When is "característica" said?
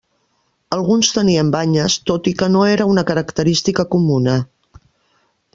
3.13-3.89